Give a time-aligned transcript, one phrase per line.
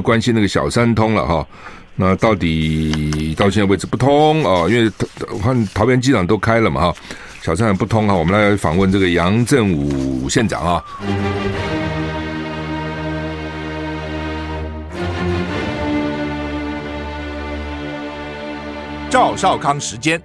[0.00, 1.46] 关心那个小三通了哈。
[1.96, 4.66] 那到底到现在为止不通啊？
[4.68, 4.90] 因为
[5.30, 6.94] 我看桃园机场都开了嘛哈，
[7.42, 8.14] 小三还不通哈。
[8.14, 10.84] 我们来访问这个杨振武县长啊。
[19.10, 20.22] 赵少康时间，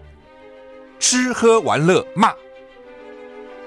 [0.99, 2.31] 吃喝玩乐骂，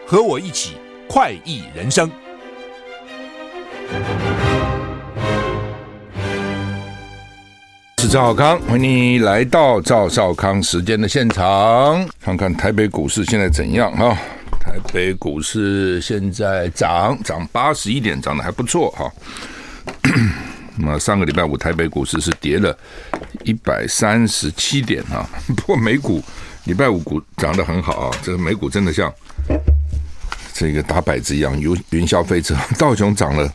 [0.06, 0.76] 和我一起
[1.08, 2.10] 快意人生。
[8.10, 14.16] 赵少康，欢迎你来到赵少康时间的现场，看看台北股市现在怎样哈？
[14.58, 19.12] 台北股市现在涨涨八十一点，涨得还不错哈。
[20.76, 22.74] 那么上个礼拜五台北股市是跌了
[23.44, 26.22] 一百三十七点啊， 不过美股
[26.64, 29.12] 礼拜五股涨得很好啊，这个美股真的像
[30.54, 33.52] 这个打摆子一样，云云霄飞车， 道琼涨了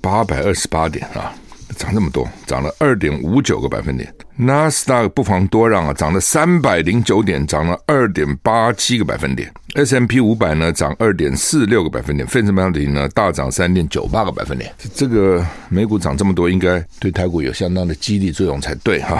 [0.00, 1.34] 八百二十八点啊。
[1.80, 4.12] 涨这么多，涨了二点五九个百分点。
[4.36, 9.50] 纳斯达克不妨多让啊，涨了三百零九点，涨了二点八七个百分点。
[9.76, 12.28] S M P 五百呢，涨二点四六个百分点。
[12.28, 14.70] 费城半导体呢，大涨三点九八个百分点。
[14.94, 19.18] 这个美股涨这么多，应该对台股有相当的激励作用才对哈。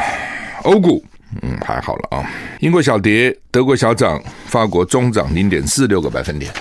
[0.64, 1.02] 欧股
[1.40, 6.52] 嗯还好了啊，英国小跌，德国小涨，法国中涨零点四六个百分点，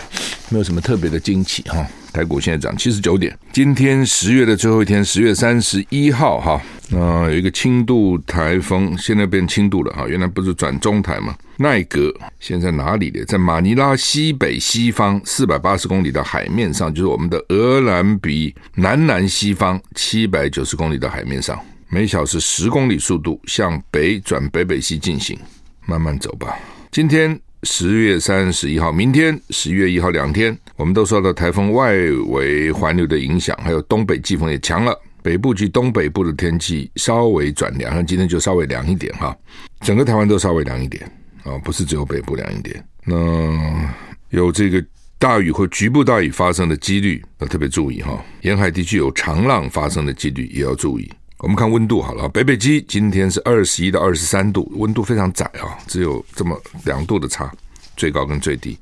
[0.47, 1.86] 没有什么特别的惊奇哈。
[2.11, 11.35] 台股现在涨七十九点，今天十月的最后一天，十月三十一号哈，那有一个轻度台风，现在变轻度了哈，原来不是转中台吗？
[11.57, 13.23] 奈格现在哪里的？
[13.25, 25.37] 在马尼拉西北西方四百八十公里的海面上，就是我们的鹅銮鼻南南西方七百九十公里的海面上，每小时十公里速度向北转北北西进行，
[25.85, 26.57] 慢慢走吧。
[26.91, 27.39] 今天。
[27.63, 31.94] 十月三十一号，明天十月一号两天，我们都受到台风外
[32.30, 39.36] 围环流的影响，还有东北季风也强了，北部及东北部的天气稍微转凉，像今天就稍微凉一点哈，
[39.81, 41.03] 整个台湾都稍微凉一点
[41.44, 42.81] 啊，不是只有北部凉一点。
[43.03, 43.94] 那
[44.30, 44.81] 有这个
[45.17, 51.11] 大雨或局部大雨发生的几率要特别注意哈，沿海地区有长浪发生的几率也要注意。
[51.39, 57.52] 我们看温度好了，北北基今天是二十一到二十三度，温度非常窄啊，只有这么两度的差，
[57.98, 58.80] 最高跟最低。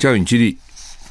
[0.00, 0.56] 降雨几率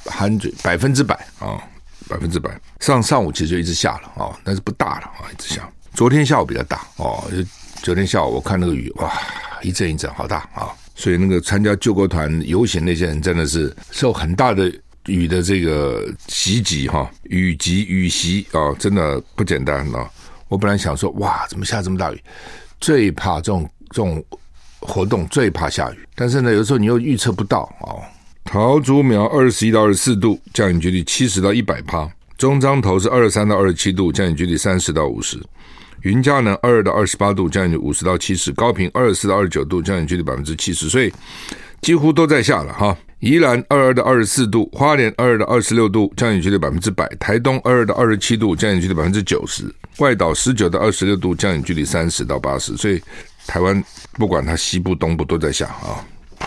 [0.07, 1.61] 含嘴百分之百啊，
[2.07, 2.59] 百分之百。
[2.79, 5.69] 上上午其实就一直下了啊，但是不大了啊，一直下。
[5.93, 7.23] 昨天下午比较大哦，
[7.81, 9.11] 昨天下午我看那个雨哇，
[9.61, 14.71] 一阵一阵好大啊，所以那个参加救国团游行那些人真的是受很大的
[15.05, 20.09] 雨的这个袭击哈，雨击雨袭啊，真的不简单啊。
[20.49, 22.23] 我本来想说，哇，怎么下这么大雨？
[22.79, 24.23] 最怕这种这种
[24.79, 26.07] 活动，最怕下雨。
[26.15, 28.01] 但是呢，有时候你又预测不到哦。
[28.47, 35.37] 桃竹苗二十一到二十四度，降雨几率七十到一百趴；中彰投是二十三到二十七度，降雨几率三十到五十；
[36.03, 40.87] 云嘉南二二到二十八度，降雨五十到七十；高屏二十四到二十九度，降雨几率百分之七十。
[40.87, 41.13] 所以
[41.81, 42.97] 几乎都在下了哈。
[43.19, 49.65] 宜兰二二到二十四度，花莲二二到二十六度，降雨几率百分之百；台东二二到二十七度，降雨几率百分之九十；
[49.97, 52.77] 外岛十九到二十六度，降雨几率三十到八十。
[52.77, 53.01] 所以
[53.45, 53.83] 台湾
[54.13, 55.99] 不管它西部、东部都在下啊。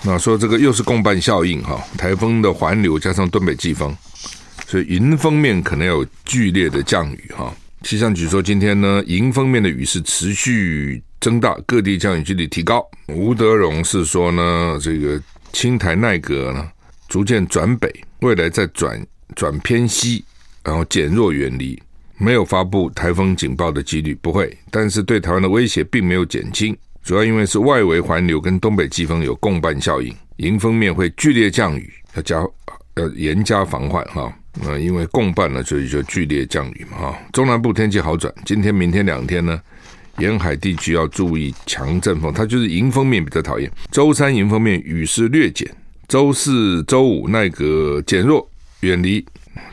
[0.03, 3.97] 那说这个又是共伴效应哈，台风的环流加上东北季风，
[4.67, 7.55] 所以迎风面可能有剧烈的降雨哈。
[7.83, 12.87] 气象局说今天呢，迎风面的雨势持续增大，各地降雨几率提高。
[13.09, 15.21] 吴德荣是说呢，这个。
[15.53, 16.71] 青台奈格呢，
[17.09, 20.25] 逐渐转北，未来再转转偏西，
[20.63, 21.77] 然后减弱远离，
[22.19, 32.37] 没有发布台风警报的几率不会，但是对台湾的威胁并没有减轻，主要因为是外围环流跟东北季风有共伴效应，迎风面会剧烈降雨，要加
[32.97, 34.33] 要严加防范哈。
[34.63, 37.19] 那因为共伴呢，所以就剧烈降雨嘛哈。
[37.33, 39.61] 中南部天气好转，今天明天两天呢。
[40.19, 43.71] 沿海地区要注意强阵风，它就是迎风面比较讨厌。
[43.91, 45.67] 周三迎风面雨势略减，
[46.09, 48.47] 周四、周五奈格减弱
[48.81, 49.25] 远离，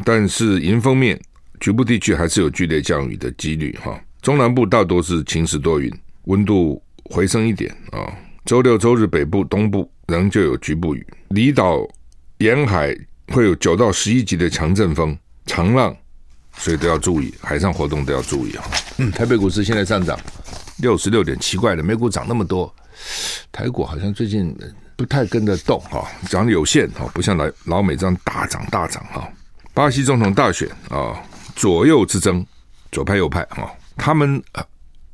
[0.05, 1.19] 但是迎风面
[1.59, 3.99] 局部地区还是有剧烈降雨的几率哈。
[4.21, 5.91] 中南部大多是晴时多云，
[6.25, 8.11] 温度回升一点啊。
[8.45, 11.87] 周六、周日北部、东部仍旧有局部雨，离岛
[12.37, 12.95] 沿海
[13.27, 15.95] 会有九到十一级的强阵风、长浪。
[16.59, 18.63] 所以都要注意，海上活动都要注意啊。
[18.97, 20.19] 嗯，台北股市现在上涨
[20.79, 22.73] 六十六点，奇怪的，美股涨那么多，
[23.51, 24.57] 台股好像最近
[24.95, 29.31] 不太跟得动哈，涨有限哈，不像老老美这样大涨大涨哈。
[29.75, 31.21] 巴西总统大选啊，
[31.55, 32.43] 左右之争，
[32.91, 34.41] 左派右派啊，他们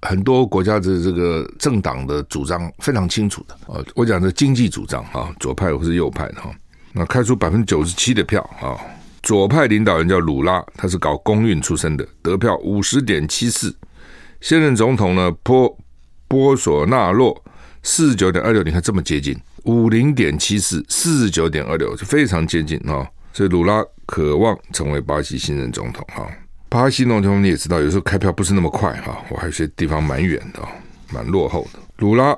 [0.03, 3.83] 很多国家的这个政党的主张非常清楚的啊。
[3.95, 6.51] 我讲的经济主张啊，左派或是右派的哈，
[6.93, 8.77] 那开出百分之九十七的票啊。
[9.21, 13.73] 左派领导人叫鲁拉，他是搞公运出身的，得票五十点七四，
[14.41, 15.77] 现任总统呢波
[16.27, 17.41] 波索纳洛
[17.83, 19.33] 四十九点二六，你看这么接近，
[19.63, 23.09] 五零点七四，四十九点二六，就非常接近啊。
[23.31, 26.27] 所以鲁拉渴望成为巴西新任总统哈。
[26.73, 30.59] 巴西总统你也知道，有时候开票不是那么快哈，我还有些地方蛮远的，
[31.13, 31.77] 蛮落后的。
[31.97, 32.35] 鲁拉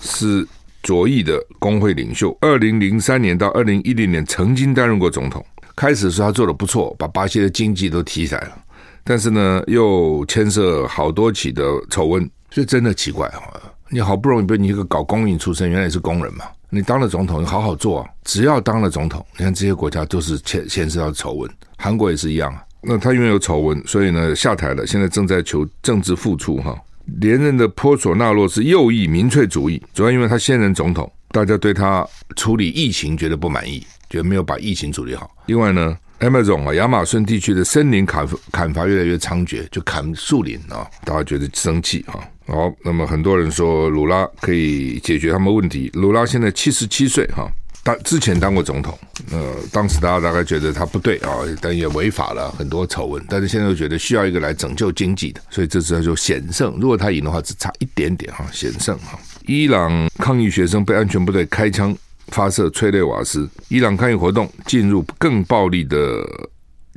[0.00, 0.44] 是
[0.82, 5.46] 左翼的工会领袖，二零零三年到二零一零年曾经担任过总统。
[5.76, 8.58] 开始的时候他做的不错，把巴西的经济都提起来了，
[9.04, 13.42] 但是呢，又牵涉好多起的丑闻，所以真的奇怪哈。
[13.90, 16.46] 你好不容易被你一个搞公营出身，原来是工人嘛。
[16.68, 18.08] 你当了总统，你好好做啊！
[18.24, 21.48] 只要当了总统，你看这些国家都是牵牵涉到丑闻，
[21.78, 22.60] 韩国也是一样啊。
[22.82, 26.76] 那他因为有丑闻，所以呢下台了，现在正在求政治复出哈。
[27.20, 32.06] 连任的波索纳洛是右翼民粹主义，主要因为他现任总统，大家对他
[32.36, 35.30] 处理疫情觉得不满意，觉得没有把疫情处理好。
[35.46, 42.22] 另外呢，Amazon 啊，亚马逊地区的森林砍砍伐越来越猖獗，就砍树林啊，大家觉得生气啊。
[42.46, 45.90] 好，那么很多人说鲁拉可以解决他们问题。
[45.94, 47.50] 鲁拉现在七十七岁哈，
[47.84, 48.96] 当之前当过总统，
[49.32, 51.30] 呃，当时大家大概觉得他不对啊，
[51.60, 56.76] 但也违法了很多丑闻，但是现在又觉得需要一个来拯救经济的，所以这次他就险胜。
[56.80, 59.18] 如果他赢的话，只差一点点哈，险胜哈。
[59.46, 61.96] 伊朗抗议学生被安全部队开枪
[62.28, 66.24] 发射催泪瓦斯，伊朗抗议活动进入更暴力的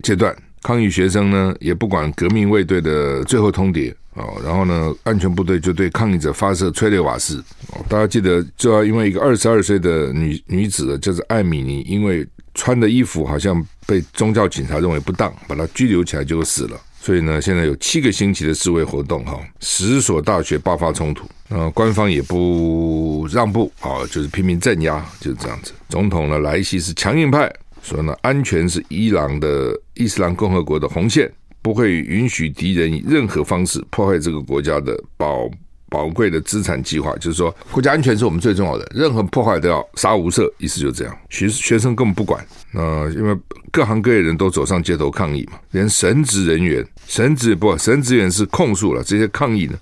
[0.03, 0.35] 阶段，
[0.65, 3.93] 抗议学生呢也不管革命卫队的最后通牒。
[4.15, 7.43] 哦，然后呢，安全部队就对抗议者发射催泪瓦斯。
[7.73, 16.79] 哦，大家记得，就要因为一个二十二岁的女女子，就是艾米尼，因为穿的衣服好像被宗教警察认为不当，把她拘留起来，就死了。
[17.01, 25.73] 所以呢，现在有七个星期的示威活动，哈，十所大学爆发冲突，呃，官方也不让步，啊，就是拼命镇压，就是这样子。
[25.89, 27.53] 总统呢，莱西是强硬派，
[27.85, 31.31] 说呢，安全是伊朗的伊斯兰共和国的红线。
[31.61, 35.49] 不会允许敌人以任何方式破坏这个国家的宝
[35.89, 41.17] 宝贵的资产计划，就是说国家安全是我们最重要的，任何破坏都要杀无赦，意思就是这样。
[41.29, 42.45] 学学生根本不管，
[42.75, 43.35] 呃，因为
[43.71, 49.73] 各行各业人都走上街头抗议嘛，连神职人员、神职不神职员是控诉了这些抗议呢，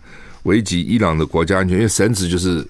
[0.43, 2.65] 危及伊朗的国家安全，因为神职就是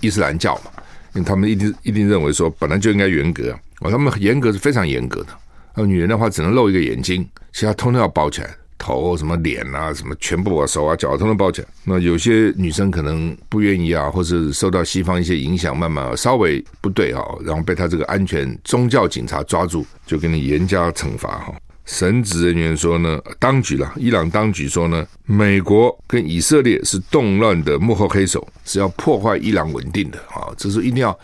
[0.00, 0.72] 伊斯兰教嘛，
[1.14, 5.28] 因为他们一定一定认为说本来就应该严格，哦，他们严格是非常严格的。
[5.74, 11.68] 那女人的话只能露一个眼睛，其他通通要包起来，头什么脸啊，什么全部啊，手啊脚通通包起来。
[11.84, 21.54] 那有些女生可能不愿意啊，或是受到西方一些影响，慢慢稍微不对啊，然后被他这个安全宗教警察抓住，就给你严加惩罚哈。
[21.84, 31.16] 神职人员说呢，当局了，伊朗当局说呢，美国跟以色列是动乱的幕后黑手，是要破坏伊朗稳定的啊，这是一定要。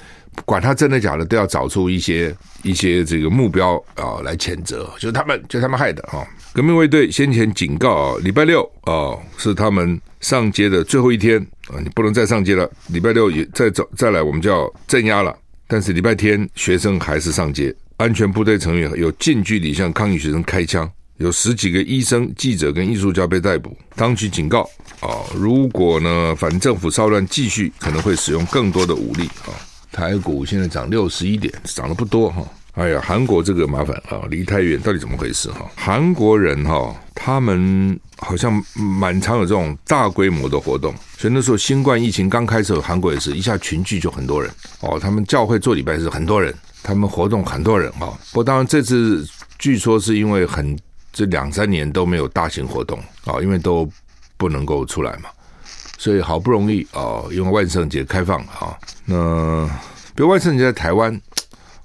[0.44, 11.38] 管他真的假的，都要找出一些一些这个目标啊、来谴责，就是他们，就他们害的啊、革命卫队先前警告啊，礼拜六啊、是他们上街的最后一天
[11.68, 12.70] 啊，你不能再上街了。
[12.88, 15.36] 礼拜六也再走再来，我们就要镇压了。
[15.66, 23.76] 但是礼拜天学生还是上街，安全部队成员有近距离向抗议学生开枪，有十几个医生、记者跟艺术家被逮捕。
[23.96, 24.62] 当局警告
[25.00, 29.52] 啊、如果呢反政府骚乱继续，可能会使用更多的武力啊。
[29.92, 32.42] 台股现在涨六十一点，涨得不多哈。
[32.72, 35.70] 哎呀，韩国这个麻烦啊，离太远到底怎么回事哈？
[35.76, 40.94] 韩国人哈，他们好像蛮常有这种大规模的活动。
[41.18, 44.98] 所以那时候新冠疫情刚开始，韩国也是一下群聚就很多人哦。
[44.98, 48.18] 他们教会做礼拜是很多人，他们活动很多人哈。
[48.30, 50.74] 不过当然这次据说是因为很
[51.12, 53.86] 这两三年都没有大型活动啊，因为都
[54.38, 55.28] 不能够出来嘛。
[56.02, 59.64] 所以好不容易啊，因为万圣节开放啊，那
[60.16, 61.20] 比如万圣节在台湾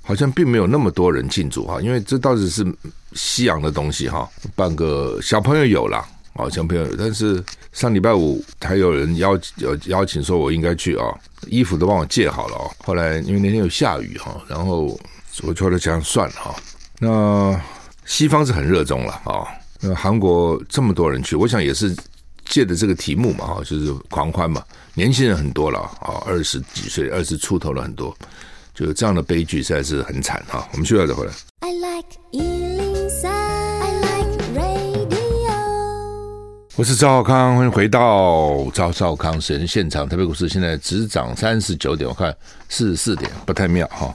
[0.01, 2.65] 好像并没有那么多人庆祝哈，因为这倒是是
[3.13, 4.27] 西洋的东西哈。
[4.55, 11.05] 办个小朋友有了啊，小朋友有，但是上礼拜五还有人邀有邀请说我应该去啊，
[11.45, 12.71] 衣服都帮我借好了哦。
[12.79, 14.99] 后来因为那天有下雨哈，然后
[15.43, 16.55] 我觉得这样算了哈。
[16.97, 17.61] 那
[18.03, 19.45] 西方是很热衷了啊，
[19.79, 21.95] 那韩国这么多人去，我想也是。
[22.49, 24.63] 借的这个题目嘛，哈，就是狂欢嘛，
[24.93, 28.15] 年轻人很多了啊，二十几岁、二十出头了很多，
[28.73, 30.67] 就这样的悲剧实在是很惨哈。
[30.71, 31.31] 我们需要再回来。
[31.59, 35.07] I like 103, I like radio。
[36.75, 40.07] 我是赵少康，欢迎回到赵少康时间现场。
[40.07, 42.35] 台北股市现在只涨三十九点，我看
[42.69, 44.13] 四十四点，不太妙哈。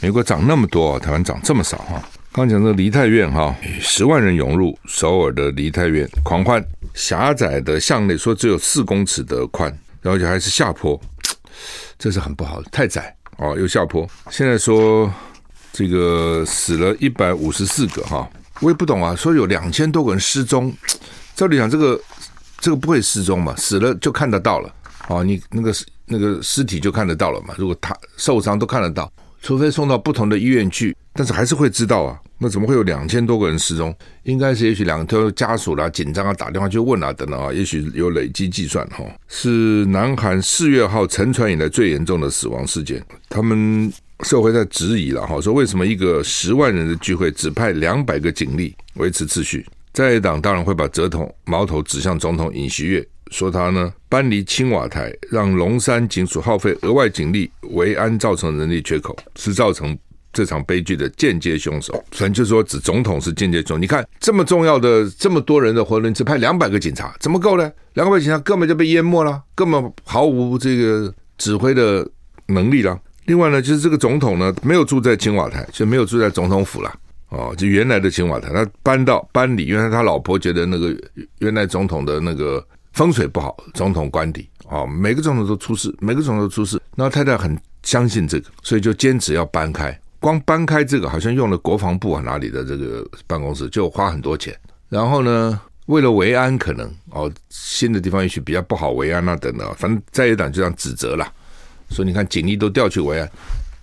[0.00, 2.02] 美国涨那么多，台湾涨这么少哈。
[2.34, 6.64] 刚讲的梨泰院哈，十万人涌入首尔的梨泰院狂欢。
[6.94, 9.70] 狭窄的巷内说只有四公尺的宽，
[10.00, 10.98] 然后就还是下坡，
[11.98, 14.08] 这是很不好的，太窄哦，又下坡。
[14.30, 15.12] 现在说
[15.74, 18.26] 这个死了一百五十四个哈，
[18.60, 20.72] 我也不懂啊，说有两千多个人失踪。
[21.36, 22.00] 照理讲，这个
[22.60, 23.54] 这个不会失踪嘛？
[23.56, 24.74] 死了就看得到了，
[25.08, 25.74] 哦，你那个
[26.06, 27.54] 那个尸体就看得到了嘛？
[27.58, 29.10] 如果他受伤都看得到，
[29.42, 32.18] 除非送到不同的医院去，但是还是会知道啊。
[32.38, 33.94] 那怎么会有两千多个人失踪？
[34.22, 39.04] 应该是也许两头家属啦紧张啊，打电话去问啊等等啊，也许有累积计算哈。
[39.28, 43.92] 是南韩四月号沉船以来最严重的死亡事件，他们。
[44.24, 49.66] 社会在质疑了哈，说为什么一个十万人的聚会只派两百个警力维持秩序？
[49.92, 59.98] 在野党当然会把折头矛头指向总统尹锡悦，说他呢搬离青瓦台，让龙山警署耗费额外警力维安，造成人力缺口，是造成
[60.32, 61.92] 这场悲剧的间接凶手。
[62.12, 63.78] 反正就说指总统是间接凶手。
[63.78, 67.72] 你看这么重要的这么多人的活动，只派两百个警察，怎么够呢？
[67.94, 72.06] 两百个警察根本就被淹没了，根本毫无这个指挥的
[72.46, 72.98] 能力了。
[73.26, 76.92] 另外呢，就是这个总统呢，没有住在青瓦台，就没有住在总统府了。
[77.28, 80.94] 哦，就原来的青瓦台，他搬到搬离，原来他老婆觉得那个
[81.38, 82.62] 原来总统的那个
[82.92, 84.48] 风水不好，总统官邸。
[84.68, 86.80] 哦，每个总统都出事，每个总统都出事。
[86.94, 89.98] 那太太很相信这个，所以就坚持要搬开。
[90.18, 94.56] 光搬开这个，好像用了国防部啊哪里的这个办公室，就花很多钱。
[94.88, 101.30] 然后呢，为了维安，可能哦新的地方也许比较不好维安啊等等，反正在野党就这样指责了。
[101.90, 103.30] 所以你看，警力都调去维安，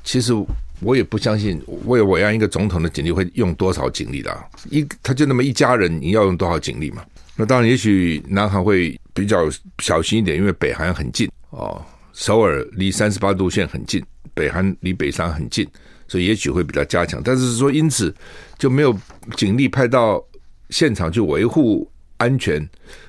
[0.03, 0.33] 其实
[0.79, 4.43] 我也不相信，为维安一个总统的警力会用多少警力的啊？
[4.71, 7.03] 一他就那么一家人，你要用多少警力嘛？
[7.39, 9.49] 那当然，也许南韩会比较
[9.81, 11.81] 小心一点，因为北韩很近哦，
[12.11, 14.03] 首尔离三十八度线很近，
[14.33, 15.65] 北韩离北山很近，
[16.05, 17.21] 所以也许会比较加强。
[17.23, 18.13] 但是说因此
[18.57, 18.93] 就没有
[19.37, 20.21] 警力派到
[20.69, 22.61] 现场去维护安全、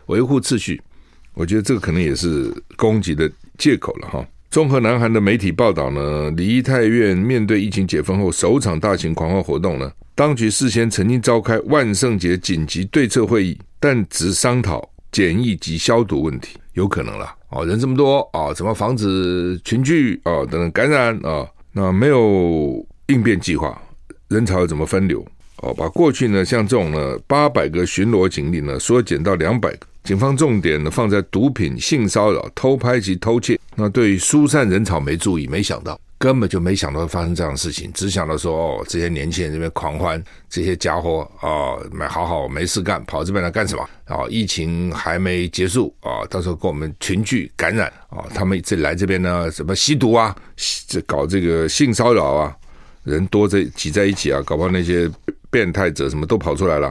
[0.07, 0.81] 维护秩序，
[1.35, 4.25] 我觉得这个可能也是攻击的借口了哈。
[4.49, 21.45] 综合南韩的媒体报道呢，梨泰院面对疫情解封后首场大型狂欢活动呢，当局事先曾经召开万圣节紧急对策会议，但只商讨检疫及消毒问题，有可能了哦，人这么多啊，怎么防止群聚啊等等感染啊？
[21.73, 23.81] 那没有应变计划，
[24.29, 25.27] 人潮怎么分流？
[25.63, 29.87] 哦，把过去呢像这种呢八百个巡逻警力呢缩减到两百个。
[30.03, 33.59] 警方重点呢放在毒品、性骚扰、偷拍及偷窃。
[33.75, 43.83] 那对疏散人潮没注意，没想到，根本就没想到发生这样的事情，只想到说哦，这些年轻人这边狂欢，这些家伙啊，买、哦、好好没事干，跑这边来干什么？
[44.05, 50.37] 啊、哦，疫情还没结束啊、哦，到时候跟我们群聚感染啊、哦，他们这来这边呢，什么吸毒啊，
[50.87, 52.55] 这搞这个性骚扰啊，
[53.03, 55.11] 人多在挤在一起啊，搞不好那些
[55.51, 56.89] 变态者什么都跑出来了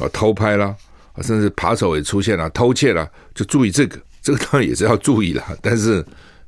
[0.00, 0.74] 啊、偷拍了。
[1.22, 6.04] 甚至扒手也出现了，偷窃了，就注意这个，这个当然也是要注意了，但是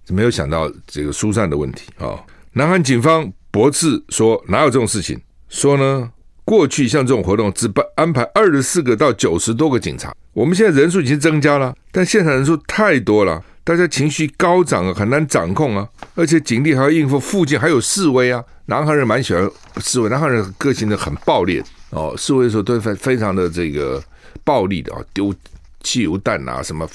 [0.09, 2.19] 没有想到这个疏散的问题啊、
[2.53, 5.19] 南韩警方驳斥说哪有这种事情？
[5.49, 6.11] 说呢，
[6.45, 18.45] 过去像这种活动只安排二十四个到九十多个警察，我们现在人数已经增加了，但现场人数太多了，大家情绪高涨啊，很难掌控啊，而且警力还要应付附近还有示威啊。
[18.67, 19.51] 南韩人蛮喜欢
[19.81, 24.03] 示威，南韩人个性的很暴烈哦，示威的时候都非非常的这个。
[24.45, 25.35] 暴力的啊，丢
[25.83, 26.89] 汽油弹啊，什么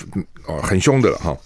[0.47, 1.37] 哦，很凶的了哈。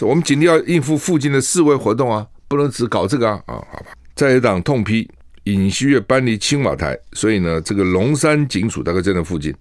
[0.00, 3.86] 我们警力要应付附近的示威活动啊，不能只搞这个啊啊，好吧。
[4.14, 5.08] 在野党痛批
[5.44, 9.54] 尹锡悦搬离青瓦台，所以呢，这个龙山警署大概在那附近，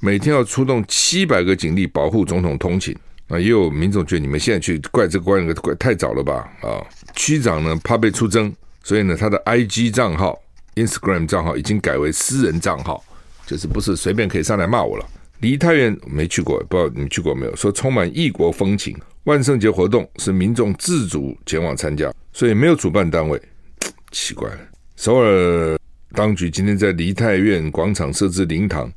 [0.00, 2.96] 每天要出动七百个警力保护总统通勤。
[3.28, 6.50] 啊，也有民众觉得你们现在去怪这个怪那个怪太早了吧？
[6.62, 6.82] 啊，
[7.14, 10.36] 区长呢怕被出征，所以呢，他的 IG 账号、
[10.74, 13.04] Instagram 账号已经改为私人账号，
[13.46, 15.06] 就是不是随便可以上来骂我了。
[15.38, 17.54] 梨泰院没去过，不知道你们去过没有？
[17.54, 18.98] 说充满异国风情，
[19.30, 23.40] 万圣节活动是民众自主前往参加，所以没有主办单位。
[24.10, 24.58] 奇怪了，
[24.96, 25.78] 首尔
[26.14, 28.92] 当局今天在梨泰院广场设置灵堂，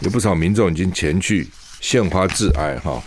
[0.00, 1.46] 有不少民众已经前去
[1.82, 2.78] 献花致哀。
[2.78, 3.02] 哈，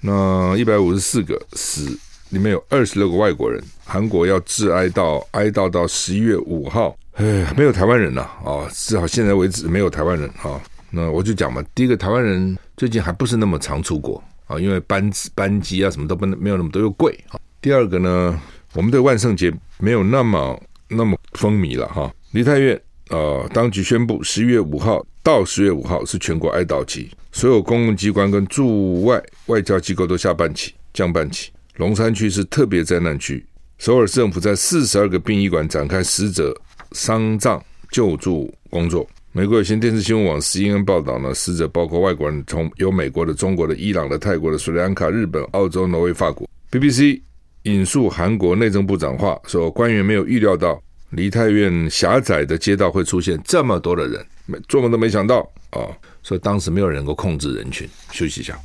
[0.00, 1.96] 那一百五十四个死，
[2.30, 3.62] 里面有二十六个外国人。
[3.84, 10.60] 韩国要致哀到哀悼到十一月五号，哎，没有台湾人呐，啊，至少现在为止没有台湾人啊。
[10.90, 17.38] 那我就讲嘛，第一个台湾人最近还不是那么常出国啊，因为班班机啊什么都不能没有那么多又贵啊。
[17.60, 18.40] 第二个呢，
[18.72, 22.12] 我们对万圣节没有那么那么风靡了哈。
[22.32, 31.50] 梨泰院呃，当局宣布十一月五号到十月五号是全国哀悼期，所有公共机关跟驻外外交机构都下半旗降半旗。
[31.76, 33.46] 龙山区是特别灾难区，
[33.78, 36.54] 首尔市政府在四十二个殡仪馆展开死者
[36.92, 39.08] 丧葬救助工作。
[39.30, 46.48] 美国有线电视新闻网 CNN 报道呢，死者包括外国人，从有美国的、中国的、伊朗的、泰国的、斯里兰卡、日本、澳洲、挪威、法国。
[46.70, 47.20] BBC
[47.64, 55.86] 引述韩国内政部长话说，官员没有预料到梨泰院狭窄的街道会出现这么多的人，没做梦都没想到啊！
[56.22, 57.86] 所以当时没有人能够控制人群。
[58.10, 58.58] 休息一下。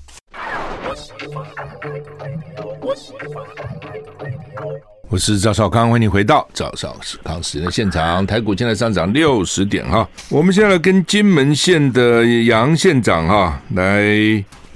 [5.13, 8.25] 我是赵少康，欢迎你回到赵少康时间的现场。
[8.25, 14.01] 台股现在上涨六十点哈，我们现在来跟金门县的杨县长哈来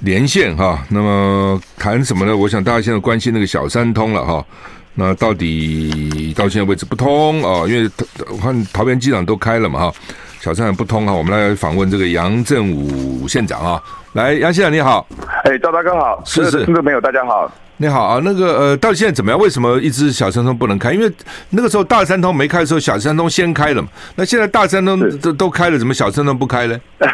[0.02, 0.80] 连线哈。
[0.90, 2.36] 那么谈什么呢？
[2.36, 4.46] 我想大家现在关心那个小三通了哈。
[4.94, 7.66] 那到底到现在为止不通啊？
[7.66, 7.90] 因为
[8.30, 9.94] 我看桃园机场都开了嘛哈，
[10.40, 11.12] 小三通不通哈。
[11.12, 13.82] 我们来访问这个杨振武县长啊。
[14.12, 15.04] 来，杨县长你好。
[15.42, 16.22] 哎，赵大哥好。
[16.24, 17.52] 是是，听众朋友大家好。
[17.80, 19.38] 你好啊，那个呃，到底现在怎么样？
[19.38, 20.92] 为什么一直小三通不能开？
[20.92, 21.08] 因为
[21.50, 23.88] 那个时候大三通没开的时候，小三通先开了嘛。
[24.16, 26.76] 那现在大三通都都开了，怎么小三通不开呢？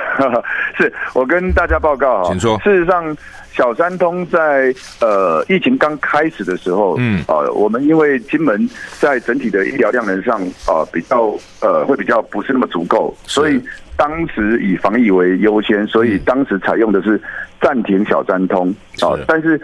[0.79, 2.59] 是我跟大家报告啊，请说。
[2.65, 3.15] 事实上，
[3.53, 8.67] 小三通在呃疫情刚开始的时候，嗯啊、呃，我们因为金门
[8.99, 13.63] 在整体的医疗量能上啊、呃、比较呃会比较不是那么足够，所以
[13.99, 17.21] 当时以防疫为优先，所以当时采用的是
[17.61, 18.71] 暂停小三通
[19.03, 19.61] 啊、呃，但是。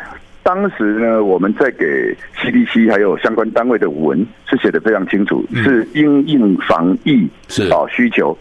[0.52, 8.36] 当时呢，我们在给 CDC 还有相关单位的文是写的非常清楚，嗯、是因应防疫是啊需求，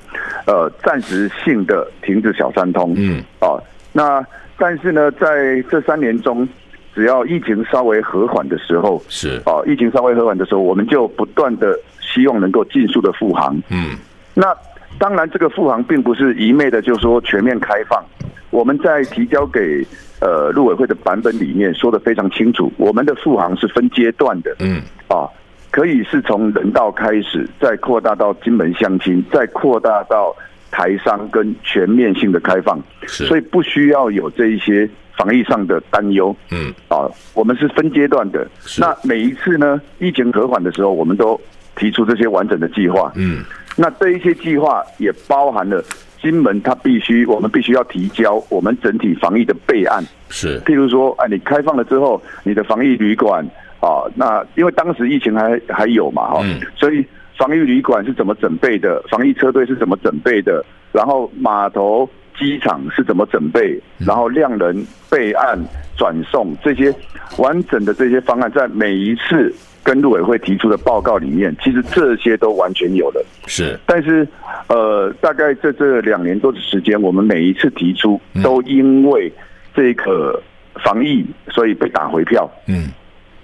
[0.47, 2.95] 呃，暂时性的停止小三通。
[2.97, 3.61] 嗯啊，
[3.93, 4.25] 那
[4.57, 6.49] 但是呢，在这三年中，
[6.95, 13.55] 只要疫情稍微和缓的时候，是啊，疫情稍微和缓的时候，我们就不断的希望能够尽速的复航。
[13.69, 13.91] 嗯，
[14.33, 14.51] 那
[14.97, 18.03] 当然，这个复航并不是一昧的，就是说全面开放。
[18.49, 19.85] 我们在提交给
[20.19, 25.27] 呃陆委会的版本里面说的非常清楚，我们的复航是分阶段的，嗯，啊，
[25.71, 30.35] 可以是从人道开始，再扩大到金门乡亲，再扩大到
[30.71, 38.47] 台商跟全面性的开放，所以不需要有这一些防疫上的担忧，嗯，啊，我们是分阶段的，
[38.77, 41.39] 那每一次呢，疫情和缓的时候，我们都
[41.75, 43.43] 提出这些完整的计划，嗯，
[43.77, 45.83] 那这一些计划也包含了。
[46.21, 50.03] 金门，它必须，我们必须要提交我们整体防疫的备案。
[50.29, 53.45] 是，譬如说，哎，你开放了之后，你的防疫旅馆
[53.79, 56.43] 啊，那因为当时疫情还还有嘛，哈，
[56.75, 57.05] 所以
[57.37, 59.01] 防疫旅馆是怎么准备的？
[59.09, 60.63] 防疫车队是怎么准备的？
[60.91, 63.79] 然后码头、机场是怎么准备？
[63.97, 65.57] 然后量人备案、
[65.97, 66.93] 转送这些
[67.37, 69.53] 完整的这些方案，在每一次。
[69.83, 73.25] 跟陆委会提出的报告里面，其实这些都完全有了。
[73.47, 74.27] 是，但是，
[74.67, 79.31] 呃，大概在这两年多的时间，我们每一次提出，都因为
[79.73, 80.41] 这个
[80.83, 82.49] 防疫，所以被打回票。
[82.67, 82.89] 嗯，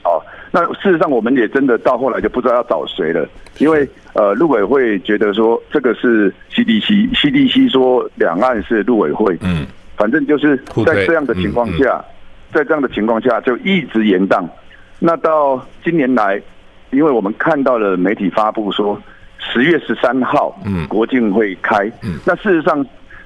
[0.03, 9.37] 好，那事实上，我们也真的到后来就不知道要找谁了，因为呃，陆委会觉得说这个是 CDC，CDC 说两岸是陆委会。
[9.41, 9.65] 嗯，
[9.97, 12.03] 反正就是在这样的情况下，
[12.53, 14.45] 在这样的情况下，就一直延宕。
[14.99, 16.41] 那到今年来，
[16.91, 19.01] 因为我们看到了媒体发布说
[19.37, 22.83] 十月十三号，嗯，国境会开，嗯，那事实上，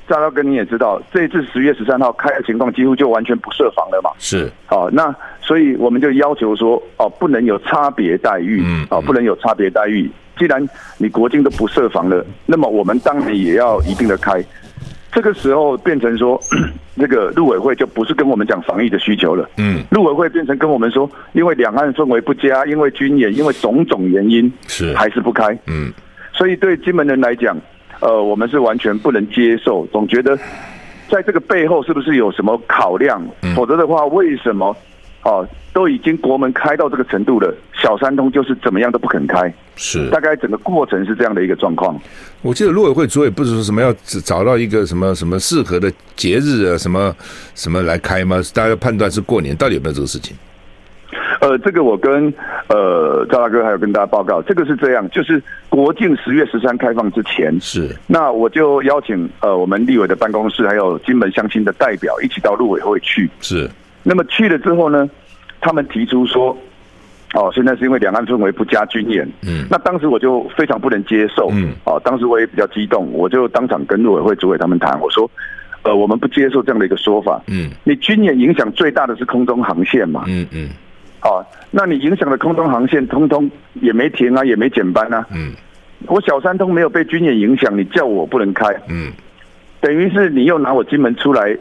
[0.08, 10.10] 赵大哥你也知道，这一次十月十三号开的情况几乎就完全不设防了嘛，是，好，那所以我们就要求说，哦，不能有差别待遇，嗯，哦，不能有差别待遇。
[10.38, 10.66] 既然
[10.98, 14.44] 你国境都不设防了，那么我们当然也要一定的开。
[15.12, 16.40] 这个时候变成说，
[16.96, 19.50] 那个陆委会就不是跟我们讲防疫的需求了。
[19.58, 25.58] 嗯，陆委会变成跟我们说，因为两岸氛围不佳，因为军演，因为种种原因，是还是不开。
[25.68, 25.92] 嗯，
[26.34, 27.58] 所以对金门人来讲，
[28.00, 30.38] 呃，我们是完全不能接受，总觉得
[31.10, 33.22] 在这个背后是不是有什么考量？
[33.56, 34.76] 否则的话，为什么？
[35.24, 42.00] 哦，都已经国门开到这个程度了，小三通就是怎么样都不肯开，是大概整个过程是这样的一个状况。
[42.42, 47.14] 我记得陆委会主委不是说什么要找到一个什么什么适合的节日啊，什么
[47.54, 48.42] 什么来开吗？
[48.54, 50.36] 大家判断是过年，到底有没有这个事情？
[51.42, 52.34] 呃，这个我跟
[52.68, 63.70] 呃赵大哥还有跟大家报告，这个是这样，就是国境十月十三开放之前是，那我就邀请呃我们立委的办公室还有金门乡亲的代表一起到陆委会去是。
[64.04, 65.10] 那么去了之后呢，
[65.62, 66.58] 他们提出说，
[67.34, 69.30] 哦，现在是因为两岸氛围不佳，军演。
[69.44, 71.50] 嗯，那当时我就非常不能接受。
[71.52, 75.30] 嗯，哦，当时我也比较激动，我就当场跟陆委会主委他们谈，我说，
[75.84, 77.42] 呃，我们不接受这样的一个说法。
[77.48, 80.24] 嗯，你军演影响最大的是空中航线嘛。
[80.28, 80.70] 嗯嗯，
[81.22, 85.28] 哦，那你影响的空中航线，通通也没停啊，也没减班啊。
[85.32, 85.52] 嗯，
[86.08, 88.66] 我小三通没有被军演影响，你叫我不能开。
[88.88, 89.12] 嗯，
[89.82, 91.56] 等于是你又拿我金门出来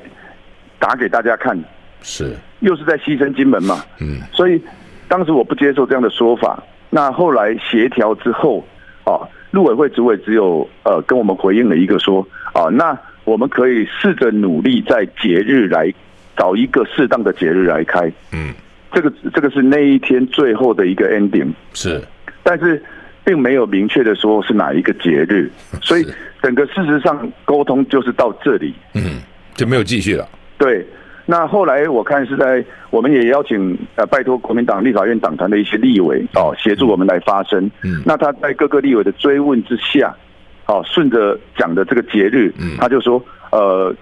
[0.79, 1.59] 打给大家看。
[2.03, 3.85] 是，又是在牺牲金门嘛？
[4.01, 4.61] 嗯，所以
[5.09, 6.63] 当时我不接受这样的说法。
[6.91, 8.67] 那后来协调之后，
[9.05, 15.93] 啊，陆委会主委只有呃跟我们回应了一个说，啊，那我们可以试着努力在节日来
[16.37, 18.11] 找一个适当的节日来开。
[18.33, 18.55] 嗯，
[18.91, 21.53] 这个这个是那一天最后的一个 ending。
[21.75, 22.03] 是，
[22.43, 22.83] 但是
[23.23, 25.51] 并没有明确的说是哪一个节日，
[25.83, 26.07] 所以
[26.43, 28.75] 整个事实上沟通就是到这里。
[28.95, 29.21] 嗯，
[29.55, 30.27] 就没有继续了。
[30.57, 30.87] 对。
[31.31, 37.71] 那后来我看是在，我们也邀请呃，拜托国民党立法院党团的一些立委哦，协助我们来发声。
[37.83, 40.17] 嗯，那他在各个立委的追问之下，
[40.65, 43.95] 哦，顺着讲的这个节日，嗯，他就说，呃，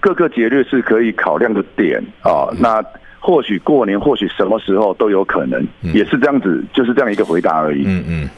[0.00, 2.82] 各个节日是可以考量的点啊，哦，那
[3.20, 7.82] 或许过年，或许什么时候都有可能，也是这样子，就是这样一个回答而已。
[7.84, 8.30] 嗯嗯，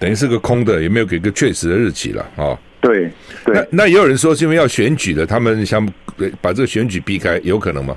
[0.00, 2.58] 等于是个空的，也没有给个确实的日期了啊。
[2.80, 3.10] 对，
[3.44, 5.86] 对，那那也有人说是因为要选举的，他们想
[6.40, 7.94] 把这个选举避开，有可能吗？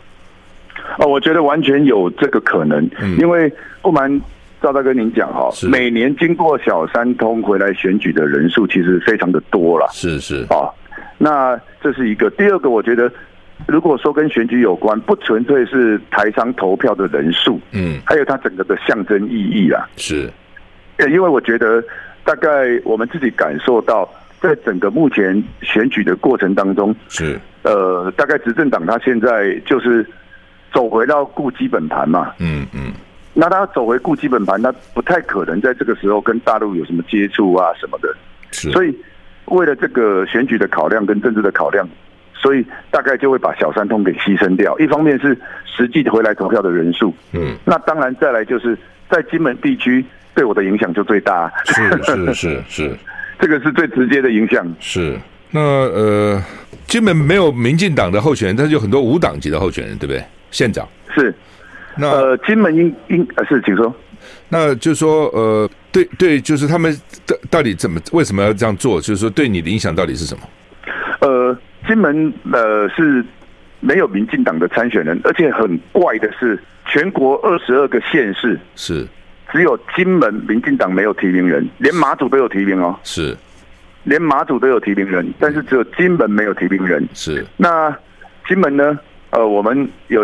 [0.99, 4.21] 哦，我觉得完全有这个可能，嗯、因为不瞒
[4.61, 10.69] 赵大哥您讲哈，是每年经过小三通回来选举的人数其实非常的多了，是是啊，
[11.17, 12.29] 那这是一个。
[12.31, 13.11] 第二个，我觉得
[13.65, 20.29] 如果说跟选举有关，不纯粹是台商投票的人数，嗯，还有它整个的象征意义啦，是，
[21.09, 21.83] 因为我觉得
[22.23, 24.07] 大概我们自己感受到。
[24.43, 27.39] 在整个目前选举的过程当中，是。
[27.62, 30.06] 呃，大概执政党他现在就是
[30.73, 32.91] 走回到固基本盘嘛，嗯嗯，
[33.34, 38.13] 那他走回固基本盘，他不太可能在这个时候跟大陆有什么接触啊什么的，
[38.51, 38.93] 是，所以
[39.45, 41.88] 为了这个选举的考量跟政治的考量，
[42.34, 44.77] 所以大概就会把小三通给牺牲掉。
[44.77, 48.77] 一方面是实际回来投票的人数，嗯，那当然再来就是
[49.10, 50.03] 在金门地区
[50.36, 52.97] 对我的影响就最大，是是是是。
[53.39, 54.65] 这个是最直接的影响。
[54.79, 55.17] 是，
[55.51, 56.41] 那呃，
[56.87, 60.23] 金门没有民进党的候选人，但是有很多无党籍的候选人，对不对？
[60.51, 61.33] 县长是，
[61.97, 63.93] 那呃，金门应应呃是，请说。
[64.49, 69.01] 那就是说呃，对对，就是他们到到底怎么为什么要这样做？
[69.01, 70.43] 就是说对你的影响到底是什么？
[71.19, 73.25] 呃，金门呃是
[73.79, 79.07] 没有民进党的参选人，而且很怪的是，全国二十二个县市是。
[79.53, 82.99] 只有金门民进党没有提名人，连马祖都有提名哦。
[83.03, 83.37] 是，
[84.03, 87.07] 连马祖都有提名人，但是只有金门没有提名人。
[87.13, 87.95] 是，那
[88.47, 88.97] 金门呢？
[89.29, 90.23] 呃，我们有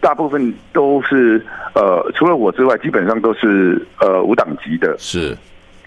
[0.00, 4.94] 大部分都是呃，除了我之外，基本上都是呃无党籍的。
[4.96, 5.36] 是，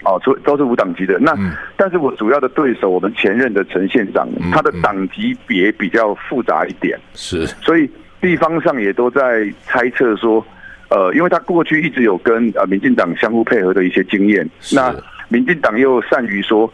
[0.04, 1.18] 哦，除都是无党籍的。
[1.18, 7.00] 那，嗯、但是我主要的对手，我们前任的陈县长，嗯、他的党级别比较复杂一点。
[7.14, 10.44] 是，所以地方上也都在猜测说。
[10.92, 14.94] 呃，因为他过去一直有跟呃民进党相互配合的一些经验，那
[15.28, 16.70] 民进党又善于说，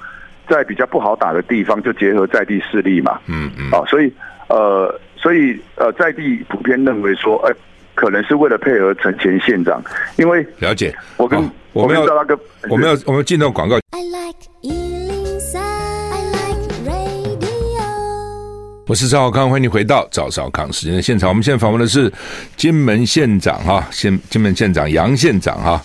[0.49, 4.13] 在比较不好打的地方就结合在地势力嘛，嗯嗯，啊，所以
[4.49, 7.55] 呃，所以呃，在地普遍认为说，哎，
[7.95, 9.81] 可能是为了配合陈前县长，
[10.17, 11.39] 因为了解，我跟
[11.73, 12.37] 我们要那个，
[12.69, 13.79] 我们要我们进到广告。
[18.89, 21.29] 我是赵少康，欢迎你回到赵少康时间的现场。
[21.29, 22.11] 我们现在访问的是
[22.57, 25.79] 金门县长哈，县金门县长杨县长哈。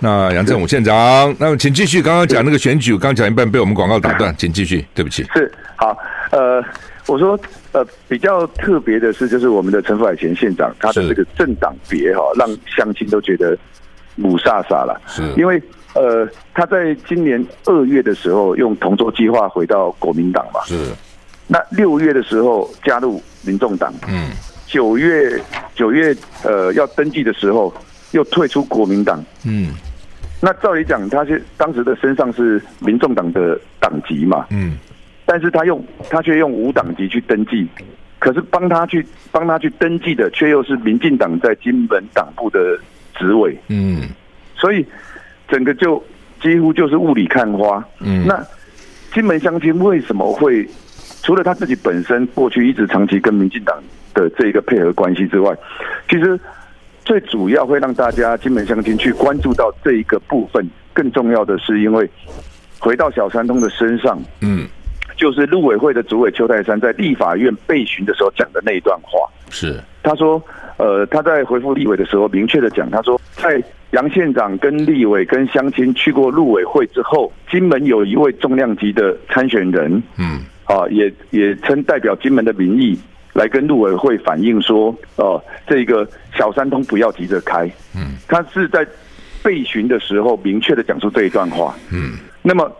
[0.00, 5.22] 那杨振武县长，那么请继续刚刚讲那个选举，我刚讲一半被我们广告打断， 请继续，对不起。
[5.34, 5.94] 是好，
[6.30, 6.64] 呃，
[7.06, 7.38] 我说
[7.72, 13.54] 呃比较特别的是，就是我们的陈福海前县长，他的这个政党别哈，让乡亲都觉得
[14.14, 20.74] 母煞煞了，是因为呃他在今年二月的时候用同舟计划回到国民党嘛，是。
[21.48, 24.30] 那六月的时候加入民众党，嗯，
[24.66, 25.40] 九月
[25.76, 27.72] 九月呃要登记的时候
[28.10, 29.72] 又退出国民党，嗯，
[30.40, 34.76] 那照理讲他是当时的身上是民众党的党籍嘛，嗯，
[35.24, 37.64] 但是他用他却用无党籍去登记，
[38.18, 42.76] 可是帮他去帮他去登记的却又是民进党在金门党部的
[43.14, 44.08] 职位，嗯，
[44.56, 44.84] 所以
[45.46, 46.04] 整个就
[46.42, 48.44] 几乎就是雾里看花，嗯，那
[49.14, 50.68] 金门乡亲为什么会？
[51.22, 53.76] 除了他自己本身过去一直长期跟民进党
[54.14, 55.56] 的这一个配合关系之外，
[56.08, 56.38] 其实
[57.04, 62.08] 最主要会让大家金门乡亲去关注到这一个部分，更重要的是因为
[62.78, 64.66] 回到小三通的身上，嗯，
[65.16, 69.80] 就是陆委会的主委邱泰山在立法院被询的时候讲的那一段话，是。
[70.02, 70.40] 他说，
[70.76, 80.40] 呃，他在回复立委的时候明确的讲，他说在杨县长跟立委跟乡亲去过陆委会之后，金门有一位重量级的参选人，嗯。
[80.66, 82.98] 啊，也也称代表金门的民意
[83.34, 87.70] 来跟陆委会反映说，哦，这个小三通不要急着开。
[87.94, 88.86] 嗯，他是在
[89.42, 91.74] 备询的时候明确的讲出这一段话。
[91.92, 92.70] 嗯，那么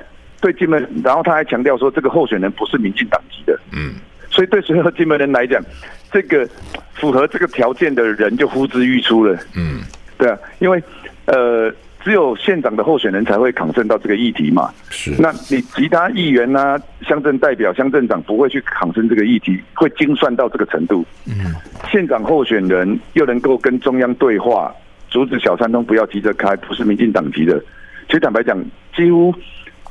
[0.41, 3.59] 对金门，然后他还强调说，这个候选人不是民进党籍的。
[3.73, 3.95] 嗯，
[4.31, 5.63] 所以对所有金门人来讲，
[6.11, 6.49] 这个
[6.95, 9.39] 符合这个条件的人就呼之欲出了。
[9.55, 9.81] 嗯，
[10.19, 10.83] 对啊，因为
[11.27, 11.73] 呃。
[12.07, 14.73] 只有县长的候选人才会抗争到这个议题嘛？
[14.91, 15.13] 是。
[15.19, 21.05] 那你其他议员呐、啊、乡镇代表、乡镇长不会去抗争这个议题，会精算到这个程度。
[21.27, 21.53] 嗯。
[21.91, 24.73] 县长候选人又能够跟中央对话，
[25.11, 27.59] 阻止小三通不要急着开，不是民进党籍的。
[28.07, 28.57] 其实坦白讲，
[28.95, 29.35] 几乎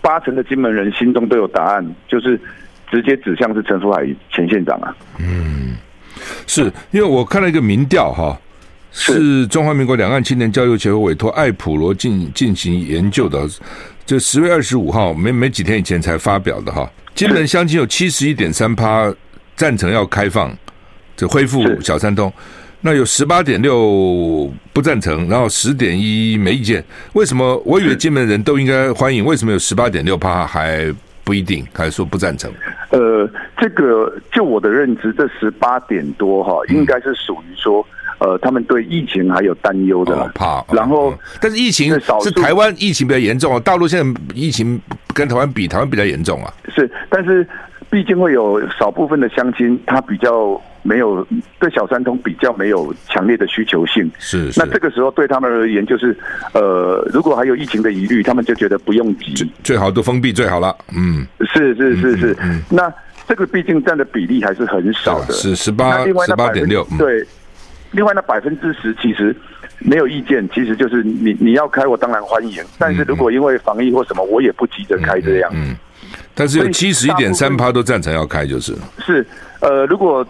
[0.01, 2.39] 八成的金门人心中都有答案，就是
[2.89, 4.95] 直接指向是陈福海前县长啊。
[5.19, 5.75] 嗯。
[6.47, 8.39] 是因为我看了一个民调哈，
[8.97, 13.45] 是中华民国两岸青年交流协会委托艾普罗进进行研究的，
[14.05, 16.89] 就十月二十五号没没几天以前才发表的哈。
[17.13, 19.13] 金门乡亲有七十一点三趴
[19.55, 20.58] 赞成要开放，
[21.15, 22.31] 这恢复小三通。
[22.79, 26.84] 那有十八点六不赞成，然后十点一没意见。
[27.13, 27.62] 为什么？
[27.65, 32.49] 我以为金门人都应该欢迎，为什么有十八点六趴还不一定，还说不赞成？
[32.91, 37.86] 呃，这个就我的认知，这十八点多哈，应该是属于说，
[38.19, 40.63] 呃，他们对疫情还有担忧的，哦、怕。
[40.73, 44.80] 然后，但是疫情是台湾疫情比较严重啊，大陆现在疫情
[45.13, 46.54] 跟台湾比，台湾比较严重啊。
[46.73, 47.47] 是，但是
[47.89, 50.62] 毕竟会有少部分的乡亲，他比较。
[50.88, 54.60] 没有对小三通比较没有强烈的需求性，是，是。
[54.60, 56.15] 那这个时候对他们而言，就是
[56.54, 60.78] 呃，如果还有疫情的疑虑，他们就觉得不用急，最好都封闭最好了。
[60.95, 62.38] 嗯，是是是是。
[62.39, 62.93] 嗯，那
[63.28, 66.88] 这个毕竟占的比例还是很少的，是十八十八点六。
[66.99, 67.25] 对，
[67.95, 69.36] 另外那百分之十其实
[69.79, 72.63] 没有意见，其实就是你你要开，我当然欢迎。
[72.77, 75.49] 但是如果因为防疫或什么，我也不急着开这样。
[75.53, 75.75] 嗯，嗯，
[76.36, 79.25] 但是有七十一点三趴都赞成要开，就是是
[79.62, 80.25] 呃，如果。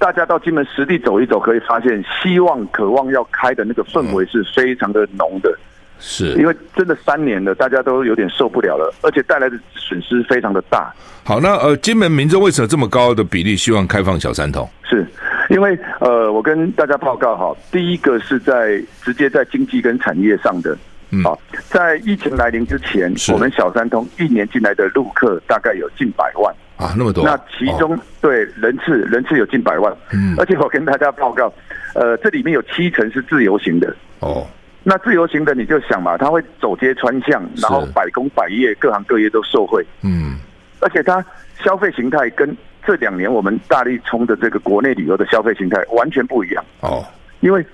[0.00, 5.54] 大家到金门实地走一走，可以发现希望、渴望要开的那个氛围是非常的浓的。
[6.00, 10.92] 是，因为真的三年了，大家都有点受不了了，而且带来的损失非常的大。
[11.22, 14.68] 好，那呃，金门民众为什么这么高的比例希望开放小三通？
[14.82, 15.06] 是
[15.50, 20.76] 因为呃，我跟大家报告哈，第一个是在直接在经济跟产业上的。
[21.10, 26.54] 嗯，好，在疫情来临之前，我们小三通一年进来的陆客大概有近百万。
[26.76, 27.22] 啊，那么多！
[27.22, 31.52] 那其中、哦、对人次人次有近百万，嗯，而且我跟大家报告，
[31.94, 34.46] 呃，这里面有七成是自由行的哦。
[34.82, 40.38] 那自由行的你就想嘛，他会走街串巷，然后百工百业各行各业都受惠，嗯，
[40.80, 41.24] 而且他
[41.62, 47.04] 消费形态跟这两年我们大力冲的这个国内旅游的消费形态完全不一样哦。
[47.40, 47.64] 因为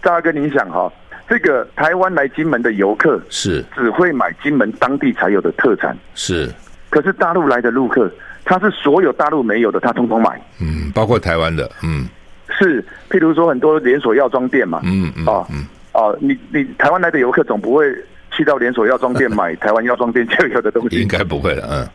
[0.00, 0.92] 大哥，你想哈，
[1.28, 3.64] 这个台湾来金门的游客是。
[3.76, 6.50] 只会买金门当地才有的特产，是，
[6.90, 8.10] 可是大陆来的陆客。
[8.44, 10.40] 他是所有大陆没有的，他通通买。
[10.58, 12.08] 嗯，包括台湾的，嗯，
[12.48, 15.66] 是，譬如说很多连锁药妆店嘛，嗯嗯，哦嗯
[15.98, 17.92] 哦，你你台湾来的游客总不会
[18.30, 21.86] 去到连锁药妆店买台湾药妆店就有的东西， 应该不会的，嗯，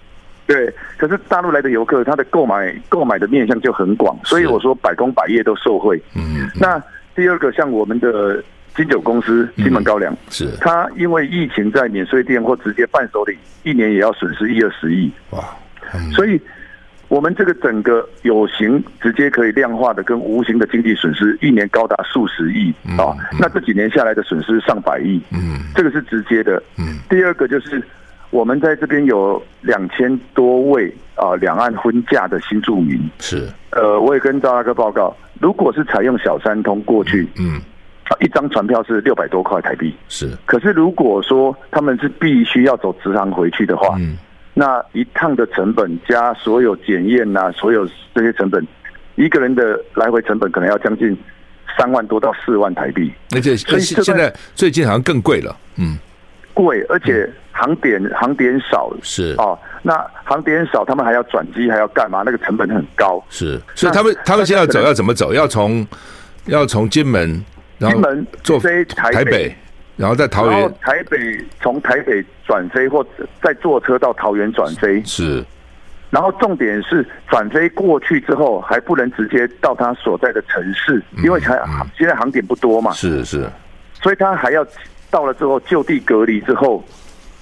[0.45, 0.73] 对。
[0.97, 6.01] 可是大陆来的游客，他的购买购买的面向就很广，所以我说百工百业都受惠。
[6.15, 6.81] 嗯，那
[7.15, 8.43] 第二个像我们的
[8.75, 15.43] 金酒公司金门高粱，是，他因为疫情在免税店或直接伴手礼，一年也要损失一二十亿，哇。
[16.11, 16.41] 所以，
[17.13, 23.13] 我们这个整个有形直接可以量化的跟无形的经济损失，一年高达数十亿啊！
[23.39, 26.59] 那这几年下来的损失上百亿，嗯，这个是直接的。
[26.75, 27.79] 嗯，第二个就是
[28.31, 37.61] 我们在这边有两千多位啊两岸婚嫁的新住民，是呃，我也跟赵大哥报告，如果是采用小三通过去，嗯，
[38.21, 40.31] 一张船票是六百多块台币，是。
[40.47, 44.17] 可是如果说他们是必须要走直航回去的话，嗯。
[44.55, 48.65] 那一趟的成本加所有检验呐，所有这些成本，
[49.15, 51.17] 一个人的来回成本可能要将近
[51.75, 53.11] 三万多到四万台币。
[53.33, 55.97] 而且所以现在最近好像更贵了，嗯，
[56.53, 62.21] 贵，而且航点航点少是哦，那航点少，他们还要转机，还要干嘛？
[62.23, 63.23] 那个成本很高。
[63.29, 65.33] 是，所以他们他们现在要走要怎么走？
[65.33, 65.87] 要从
[66.45, 67.43] 要从金门，
[67.79, 68.01] 然后
[68.43, 69.55] 坐飞台北。
[69.95, 73.09] 然后在桃园，台北从台北转飞，或者
[73.41, 75.01] 再坐车到桃园转飞。
[75.05, 75.43] 是，
[76.09, 81.59] 然后重点是转飞过去之后，还不能直接到他所在的城市，因为才
[81.97, 82.91] 现在航点不多嘛。
[82.91, 83.49] 是是，
[84.01, 84.65] 所以他还要
[85.09, 86.83] 到了之后就地隔离之后，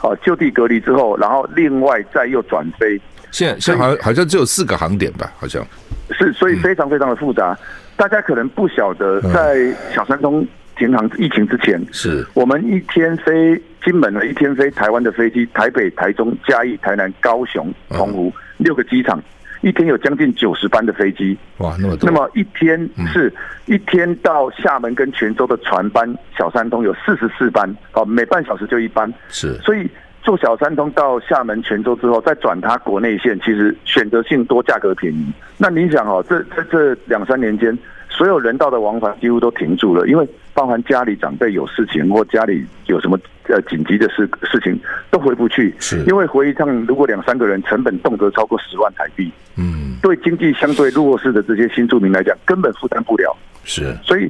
[0.02, 3.00] 哦，就地隔离之后，然后另外再又转飞。
[3.32, 5.32] 现在现在好像好像只有四个航点吧？
[5.38, 5.66] 好像
[6.12, 7.58] 是，所以非常非常的复杂。
[7.96, 10.48] 大家可能不晓得，在小三通。
[10.78, 19.22] 停航疫情之前，是我们一天飞金门的，一天飞台湾的飞机，台北、台中、嘉义、台南、高雄、澎湖六个机场，
[19.62, 21.38] 一天有将近九十班的飞机。
[21.58, 22.10] 哇，那么多！
[22.10, 23.34] 那么一天是
[23.66, 29.12] 一天到厦门跟泉州的船班，小三通有四十四班，哦，每半小时就一班。
[29.30, 29.90] 是，所以
[30.22, 35.32] 坐小三通到厦门、泉州之后，再转它国内线，其实选择性多，价格便宜。
[35.58, 37.78] 那你想哦，这这这两三年间。
[38.12, 44.78] 所有人道的往返几乎都停住了，因为包含家里长辈有事情或家里有什么呃紧急的事事情
[45.10, 45.74] 都回不去。
[45.80, 49.32] 是，因为回一趟如果两三个人，成本动辄超过十万台币。
[49.56, 53.36] 嗯，对经济相对弱势的这些新住民来讲，根本负担不了。
[53.64, 54.30] 是，所以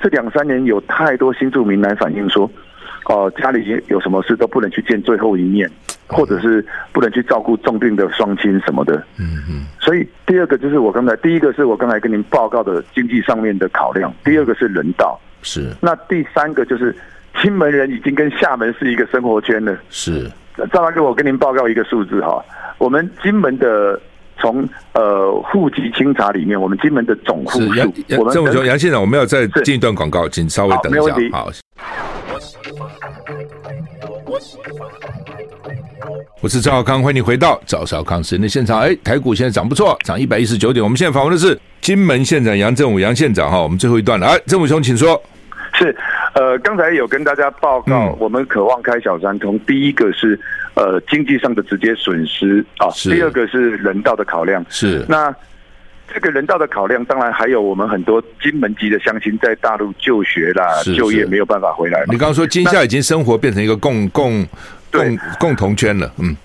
[0.00, 2.50] 这两三年有太多新住民来反映说，
[3.06, 5.70] 哦、呃，家里有什么事都不能去见最后一面。
[6.06, 8.94] 或者是不能去照顾重病的双亲什么的。
[9.18, 9.64] 嗯嗯。
[9.80, 15.18] 所以第二个就是我刚才第一个是我刚才跟您报告的经济上面的考量，第二个是人道。
[15.40, 15.72] 是。
[15.80, 16.94] 那第三个就是
[17.40, 19.74] 金门人已经跟厦门是一个生活圈了。
[19.88, 20.30] 是。
[20.70, 22.44] 赵大哥，我跟您报告一个数字哈，
[22.76, 23.98] 我们金门的
[24.38, 31.00] 从呃户籍清查里面，我们金门的总户数，我们郑伟杨县长，我们要再进一段广告，请稍微等一下。
[31.00, 31.32] 没问题。
[31.32, 31.50] 好。
[36.40, 38.80] 我是赵少康，欢迎你回到赵少康时间的现场。
[38.80, 40.82] 哎，台股现在涨不错，涨一百一十九点。
[40.82, 43.60] 我们现在访问的是金门县长杨振武杨县长哈。
[43.60, 45.20] 我们最后一段了，哎，振武兄，请说。
[45.74, 45.94] 是，
[46.34, 49.58] 呃，刚才有跟大家报告，嗯、我们渴望开小三通。
[49.60, 50.38] 第一个是
[50.74, 54.64] 呃经济上的直接损失啊，第二个是人道的考量。
[54.68, 55.34] 是，那
[56.12, 62.02] 这个人道的考量，当然还有我们很多金门籍的乡亲在大陆就学啦、就业没有办法回来。
[62.06, 64.46] 你刚刚说金厦已经生活变成一个共共
[64.90, 66.36] 共共同圈了，嗯，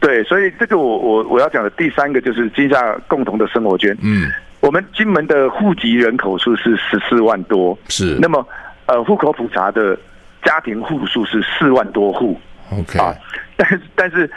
[0.00, 3.96] 对，所以这个我我我要讲的第三个就是金夏共同的生活圈。
[4.02, 8.16] 嗯，我们金门的户籍人口数是十四万多，是。
[8.20, 8.46] 那么。
[8.88, 9.98] 呃，户口普查的
[10.44, 13.00] 家庭户数是四万多户，OK。
[13.00, 13.12] 啊，
[13.58, 14.30] 但是但是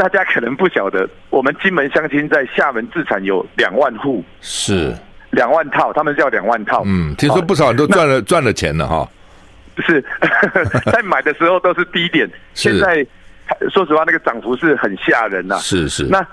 [0.00, 4.96] 大家可能不晓得，我们金门乡亲在厦门自产有两万户，是。
[5.32, 9.06] 两万套，他们叫两万套，嗯，听说不少人都赚了赚了钱了哈，
[9.76, 10.02] 是
[10.90, 13.06] 在买的时候都是低点，现在
[13.70, 16.26] 说实话那个涨幅是很吓人呐，是是，那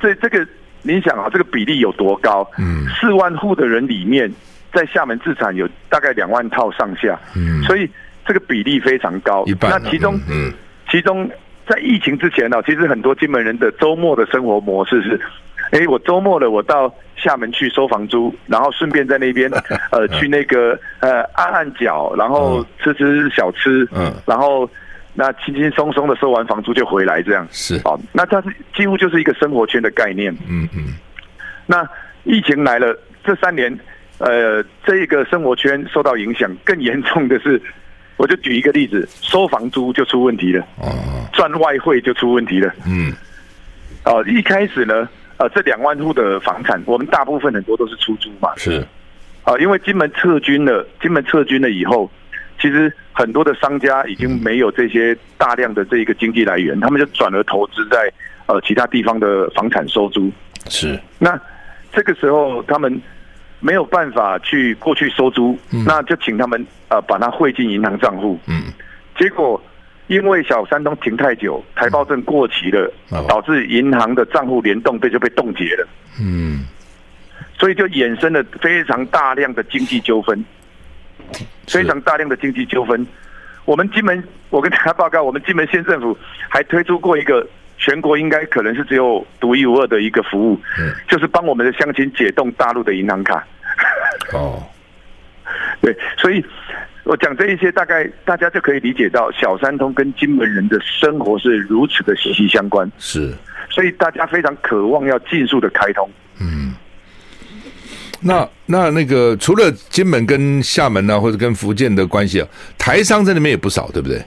[0.00, 0.46] 这这个
[0.82, 2.48] 你想啊，这个比例有多高？
[2.58, 4.32] 嗯，四万户的人里面。
[4.72, 7.88] 在厦门自产有大概两万套上下，嗯，所以
[8.26, 9.44] 这个比例非常高。
[9.46, 10.52] 一半那其中，嗯，
[10.90, 11.30] 其中
[11.66, 15.20] 在疫情之前呢，其实很多金门人的周末的生活模式是，
[15.70, 19.50] 哎，我周末了，我到厦门去收房租，然后顺便在那边，
[19.90, 24.68] 呃，去那个呃按按脚，然后吃吃小吃，嗯，然后
[25.14, 30.94] 那轻轻松松的收完房租就回来，这样是啊，那它是几乎就是一个生活圈的概念，嗯嗯。
[31.66, 31.86] 那
[32.24, 33.78] 疫情来了这三年。
[34.18, 37.60] 呃，这一个生活圈受到影响，更严重的是，
[38.16, 40.88] 我就举一个例子，收房租就出问题了，哦，
[41.32, 43.12] 赚外汇就出问题了，嗯，
[44.04, 48.86] 哦，一开始呢，呃，这两万户的房产，我们大部分很多都是出租嘛，是，
[49.42, 52.08] 啊，因为金门撤军了，金门撤军了以后，
[52.60, 58.12] 其实很多的商家已经没有这些大量的这一个经济来源，他们就转而投资在
[58.46, 60.30] 呃其他地方的房产收租，
[60.68, 61.36] 是，那
[61.92, 63.02] 这个时候他们。
[63.64, 68.38] 没有办法去过去收租，嗯、那就请他们呃把它汇进银行账户。
[68.46, 68.64] 嗯，
[69.16, 69.58] 结果
[70.08, 75.88] 因为小山东停太久，台胞证过期了，嗯、导致银行的账户联动被就被冻结了。
[76.20, 76.66] 嗯，
[77.58, 80.44] 所以就衍生了非常大量的经济纠纷，
[81.66, 83.06] 非常大量的经济纠纷。
[83.64, 86.14] 我们金门，我跟大家报告，我们金门县政府
[86.50, 87.48] 还推出过一个。
[87.76, 93.44] 全国应该可能是只有独一无二的一个服务，嗯，就是帮我们的乡亲解冻大陆的银行卡。
[94.32, 94.62] 哦，
[95.80, 96.44] 对，所以
[97.04, 102.90] 我讲这一些，大概大家就可以理解到小三通跟金门人的生活是如此的息息相关。
[102.98, 103.32] 是，
[103.70, 106.08] 所以大家非常渴望要尽速的开通。
[106.40, 106.74] 嗯，
[108.20, 112.48] 那那那个除了金门跟厦门啊，或者跟福建的关系啊，
[112.78, 114.18] 台商在那边也不少，对不对？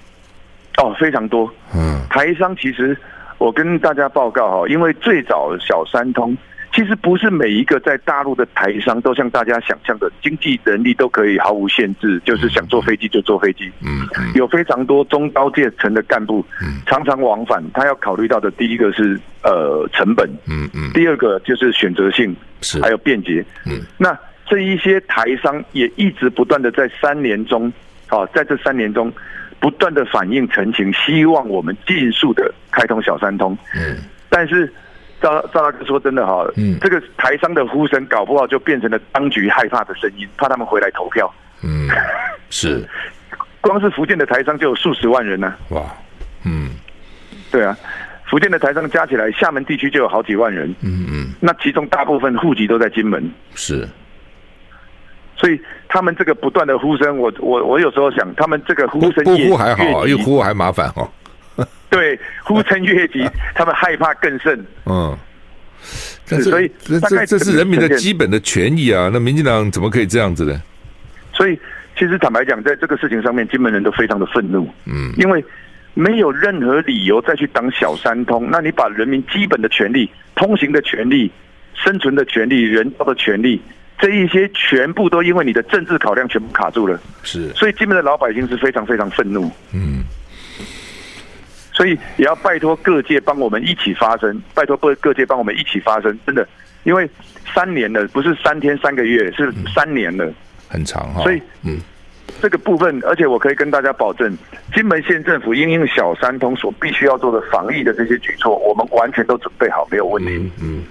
[0.77, 1.51] 哦，非常多。
[1.75, 2.97] 嗯，台商其实。
[3.39, 6.35] 我跟大家报告哈，因为最早小三通，
[6.77, 13.71] 其实不是每一个在大陆的台商都像大家想象的经济能力都可以毫无限制，就是想坐飞机就坐飞机。
[13.81, 16.45] 嗯，有非常多中高阶层的干部，
[16.85, 17.63] 常常往返。
[17.73, 23.43] 他要考虑到的第一个是呃成本，嗯嗯，第二个就是选择性，是还有便捷。
[23.65, 27.73] 嗯，那这一些台商也一直不断的在三年中，
[28.09, 29.11] 啊，在这三年中。
[29.59, 33.57] 不断的反映陈情，希望我们尽速的开通小三通。
[33.75, 33.97] 嗯，
[34.29, 34.71] 但是
[35.21, 41.33] 赵赵大哥说真的哈，嗯，这个台商的呼声搞不好就变成了当局害怕的声音，怕他们回来投票。
[41.63, 41.89] 嗯，
[42.49, 42.87] 是，
[43.61, 45.53] 光是福建的台商就有数十万人呢。
[45.69, 45.81] 哇，
[46.43, 46.71] 嗯，
[47.51, 47.75] 对啊，
[48.25, 50.69] 福建的台商加起来，厦门地区就有好几万人。
[50.81, 53.31] 嗯嗯，那其中大部分户籍都在金门。
[53.55, 53.87] 是。
[55.39, 61.07] 所以他们这个不断的呼声，我我我有时候想，他们这个呼声不呼还好，一呼还麻烦哦。
[61.89, 64.65] 对，呼声越急， 他们害怕更甚。
[64.85, 65.17] 嗯，
[66.25, 70.61] 是所以这这这是人民的基本的权益啊，那民进党怎么可以这样子呢？
[71.33, 71.59] 所以
[71.97, 74.67] 其实坦白讲，在这个事情上面，金门人都非常的愤怒。
[74.85, 75.43] 嗯，因为
[75.93, 81.29] 没有任何理由再去当小三通，那你把人民基本的权利、通行的权利、
[81.73, 83.61] 生存的权利、人道的权利。
[83.99, 90.03] 这一些全部都因为你的政治考量全部卡住了，是，所以金门的老百姓是非常非常愤怒，嗯，
[91.77, 96.47] 所以也要拜托各界帮我们一起发声，拜托各各界帮我们一起发声，真的，
[96.85, 97.07] 因为
[97.53, 100.35] 三年了，不是三天三个月，是三年了，嗯、
[100.69, 101.21] 很长哈。
[101.21, 101.77] 所以，嗯，
[102.41, 104.35] 这个部分，而且我可以跟大家保证，
[104.73, 110.31] 金门县政府因应小三通所必须要做的防疫的这些举措，我们完全都准备好，没有问题。
[110.35, 110.51] 嗯。
[110.59, 110.83] 嗯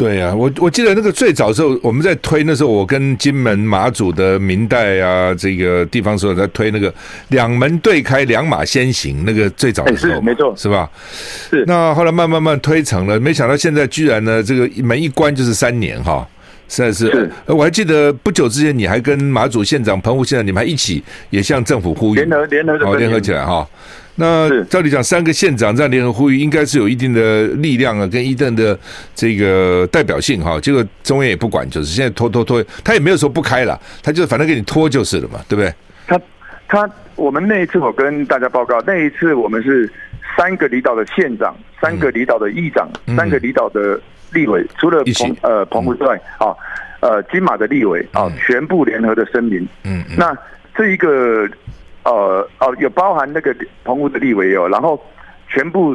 [0.00, 6.92] 对啊，我我记得那个最早的时候，我们在推那时候，我跟金门马祖的明代啊，这个地方所有在推那个
[7.28, 10.90] 两门对开，两马先行，那个最早的时候，没错，是吧？
[11.50, 11.64] 是。
[11.66, 16.26] 那后来慢慢慢推成了，没想到现在居然呢，这个门一关就是三年哈，
[16.70, 17.10] 实在是。
[17.10, 17.30] 是。
[17.46, 23.68] 我还记得不久之前，你还跟马祖县长、澎湖县长，你们还一起也向政府呼吁，联合联合好联合起来哈。
[24.16, 28.78] 那照理讲，三个县长这样联合呼吁，应该是有一定的力量啊，跟一定的
[29.14, 30.60] 这个代表性哈。
[30.60, 35.72] 结果中央也不管，就是现在拖拖拖，他也没有说不开了，他就反正给你拖就是了嘛，对不对？
[36.06, 36.20] 他
[36.68, 39.90] 他，我们那一次我跟大家报告，那一次我们是
[40.36, 43.98] 三个离岛的县长，三个离岛的议长，嗯、三个离岛的
[44.32, 46.54] 立委，除了澎呃澎湖之外啊，
[47.00, 49.66] 呃金马的立委啊，嗯、全部联合的声明。
[49.84, 50.36] 嗯，嗯那
[50.76, 51.48] 这一个。
[52.02, 53.54] 呃哦，有包含那个
[53.84, 54.98] 澎湖的立委有，然后
[55.48, 55.94] 全部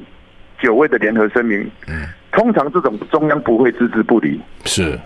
[0.60, 1.60] 九位的联合声明。
[1.88, 4.40] 嗯，通常这种中央不会置之不理。
[4.66, 4.98] 是，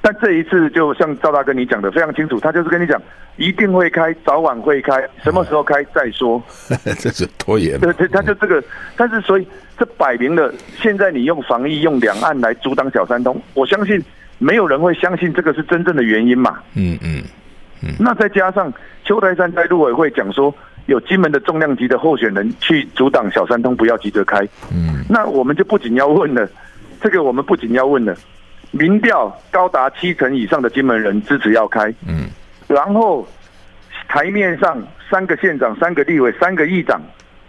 [0.00, 3.00] 但这一次就像赵大哥你讲的非常清楚，他就是跟你讲
[3.36, 6.42] 一定会开，早晚会开，什么时候开再说。
[6.98, 7.78] 这是拖延。
[7.78, 8.64] 对对，他就这个，
[8.96, 9.46] 但是所以
[9.76, 14.02] 这摆明了，现在你用防疫用两岸来阻挡小三通，我相信
[14.38, 16.60] 没有人会相信这个是真正的原因嘛。
[16.74, 17.22] 嗯嗯。
[17.98, 18.72] 那再加上
[19.04, 20.54] 邱台山在陆委会讲说，
[20.86, 24.38] 有金门的重量级的候选人去阻挡小三通，不要急着开。
[24.72, 26.48] 嗯，那我们就不仅要问了，
[27.02, 28.16] 这个我们不仅要问了，
[28.70, 31.92] 民调高达七成以上的金门人支持要开。
[32.06, 32.28] 嗯，
[32.68, 33.28] 然后
[34.08, 37.02] 台面上三个县长、三个立委、三个议长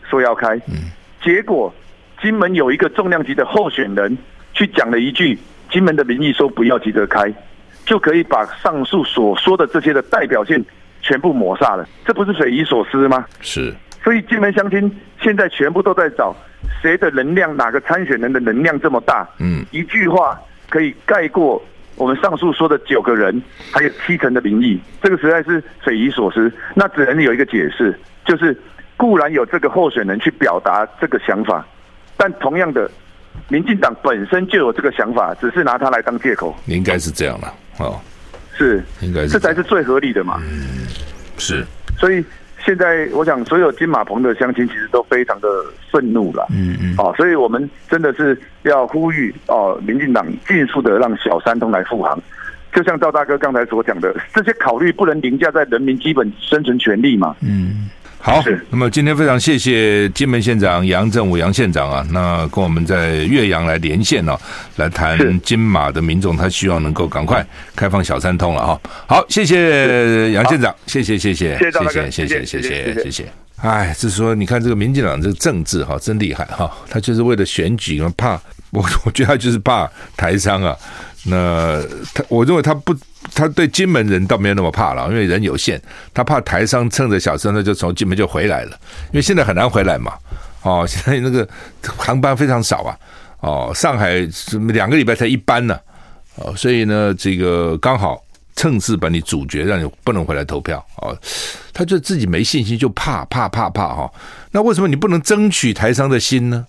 [0.10, 0.56] 说要开。
[0.68, 0.92] 嗯，
[1.24, 1.74] 结果
[2.26, 4.18] 金门有一个重量级的候选人
[4.52, 5.38] 去讲了一句，
[5.70, 7.32] 金门的民意说不要急着开。
[7.86, 10.66] 就可以把上述所说的这些的代表性
[11.04, 13.24] 全部抹煞了，这不是匪夷所思吗？
[13.42, 13.72] 是。
[14.04, 16.36] 所以金门乡亲现在全部都在找
[16.82, 19.30] 谁的能量，哪个参选人的能量这么大？
[19.38, 20.36] 嗯，一句话
[20.68, 21.64] 可以盖过
[21.96, 23.40] 我们上述说的九个人，
[23.72, 26.52] 还有七成的民意，这个实在是匪夷所思。
[26.74, 27.96] 那只能有一个解释，
[28.26, 28.60] 就是
[28.98, 31.64] 固然有这个候选人去表达这个想法，
[32.18, 32.90] 但同样的。
[33.50, 36.56] 民进党本身就有这个想法，只是拿它来当借口。
[36.68, 38.00] 应该是这样了，哦，
[38.54, 40.42] 是，应该是这才是最合理的嘛。
[40.50, 40.88] 嗯，
[41.38, 41.64] 是。
[42.00, 42.24] 所以
[42.64, 45.48] 现在我想，所有金马澎的乡亲其实都非常的
[45.92, 46.48] 愤怒了。
[46.50, 46.96] 嗯嗯。
[46.98, 52.18] 哦，所以我们真的是要呼吁哦，民进党尽速的让小三通来复航。
[52.74, 57.36] 就像赵大哥刚才所讲的，这些考虑不能凌驾在人民基本生存权利嘛。
[57.42, 57.90] 嗯。
[58.26, 64.36] 好，那么今天非常谢谢金门县长杨振武杨县长啊，那跟我们在岳阳来连线哦，
[64.78, 67.46] 来谈金马的民众，他希望能够赶快
[67.76, 68.82] 开放小三通了哈。
[69.06, 73.26] 好，谢谢杨县长，谢谢谢谢谢谢谢谢谢谢谢谢谢。
[73.58, 80.76] 哎，就是说，你看这个民进党这个政治哈，真厉害哈，他就是为了选举，怕我 我觉得他就是怕台商啊。
[81.28, 81.80] 那
[82.12, 82.92] 他，我认为他不。
[83.34, 85.82] 他对金门人倒没有那么怕了，因为人有限。
[86.14, 88.72] 他怕台商趁着小三通就从金门就回来了，
[89.12, 90.14] 因为现在很难回来嘛。
[90.62, 91.48] 哦， 现在那个
[91.98, 92.98] 航班非常少啊。
[93.40, 94.28] 哦，上海
[94.74, 95.78] 两个礼拜才一班呢。
[96.36, 98.24] 哦，所以呢，这个刚好
[98.56, 100.84] 趁势把你主角，让你不能回来投票。
[100.98, 101.16] 哦，
[101.74, 104.12] 他就自己没信心，就怕怕怕怕哈。
[104.52, 106.66] 那为什么你不能争取台商的心呢？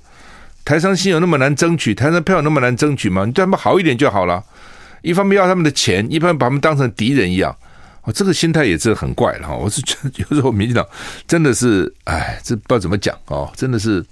[0.64, 1.94] 台商心有那么难争取？
[1.94, 3.24] 台商票有那么难争取吗？
[3.24, 4.42] 你对他们好一点就好了。
[5.06, 7.54] 一方面要他们的钱，一方面把他们当成敌人一样，
[8.02, 9.54] 哦，这个心态也是很怪了哈。
[9.54, 10.84] 我是觉得有时候民进党
[11.28, 14.04] 真的是，哎，这不知道怎么讲哦，真的是，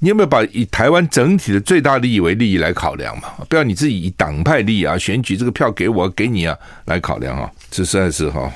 [0.00, 3.28] 你有没有把以台湾整体的最大利益为利益来考量嘛？
[3.48, 6.56] 不要你自己以党派利益啊，选举这个票给我给你啊
[6.86, 8.50] 来考量啊，这实在是哈。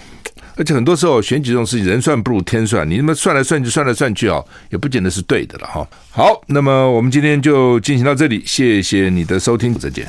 [0.56, 5.86] 而且很多时候选举这种事情，人算不如天算，你那么算来算去，算来算去啊，也不见得是对的了哈。
[6.10, 10.06] 好，那么我们今天就进行到这里，谢谢你的收听，再见。